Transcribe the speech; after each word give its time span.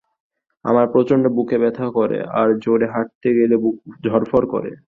আমার 0.65 0.85
প্রচন্ড 0.93 1.23
বুকে 1.35 1.57
ব্যথা 1.61 1.87
করে 1.97 2.19
আর 2.39 2.47
জোরে 2.63 2.87
হাঁটতে 2.93 3.29
গেলে 3.37 3.55
বুক 3.57 3.75
ধরফর 4.03 4.43
করে। 4.53 4.71